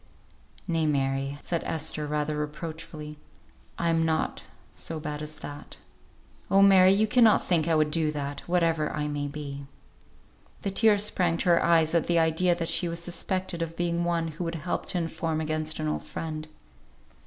"Nay, 0.67 0.87
Mary," 0.87 1.37
said 1.41 1.63
Esther, 1.63 2.07
rather 2.07 2.35
reproachfully, 2.35 3.19
"I 3.77 3.89
am 3.91 4.03
not 4.03 4.45
so 4.73 4.99
bad 4.99 5.21
as 5.21 5.35
that. 5.35 5.77
Oh! 6.49 6.63
Mary, 6.63 6.91
you 6.91 7.05
cannot 7.05 7.43
think 7.45 7.67
I 7.67 7.75
would 7.75 7.91
do 7.91 8.09
that, 8.11 8.39
whatever 8.47 8.91
I 8.95 9.07
may 9.07 9.27
be." 9.27 9.67
The 10.63 10.71
tears 10.71 11.03
sprang 11.03 11.37
to 11.37 11.49
her 11.49 11.63
eyes 11.63 11.93
at 11.93 12.07
the 12.07 12.17
idea 12.17 12.55
that 12.55 12.67
she 12.69 12.87
was 12.89 12.99
suspected 12.99 13.61
of 13.61 13.77
being 13.77 14.03
one 14.03 14.29
who 14.29 14.43
would 14.43 14.55
help 14.55 14.87
to 14.87 14.97
inform 14.97 15.39
against 15.39 15.77
an 15.79 15.87
old 15.87 16.01
friend. 16.01 16.47